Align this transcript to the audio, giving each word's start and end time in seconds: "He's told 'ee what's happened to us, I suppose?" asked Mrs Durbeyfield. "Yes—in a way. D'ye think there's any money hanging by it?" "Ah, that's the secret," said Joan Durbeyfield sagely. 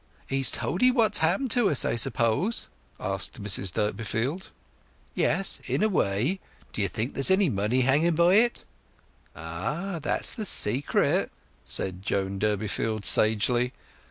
"He's 0.25 0.49
told 0.49 0.81
'ee 0.81 0.89
what's 0.89 1.19
happened 1.19 1.51
to 1.51 1.69
us, 1.69 1.85
I 1.85 1.95
suppose?" 1.95 2.69
asked 2.99 3.39
Mrs 3.39 3.71
Durbeyfield. 3.73 4.49
"Yes—in 5.13 5.83
a 5.83 5.89
way. 5.89 6.39
D'ye 6.73 6.87
think 6.87 7.13
there's 7.13 7.29
any 7.29 7.49
money 7.49 7.81
hanging 7.81 8.15
by 8.15 8.33
it?" 8.33 8.65
"Ah, 9.35 9.99
that's 10.01 10.33
the 10.33 10.45
secret," 10.45 11.31
said 11.65 12.01
Joan 12.01 12.39
Durbeyfield 12.39 13.05
sagely. 13.05 13.73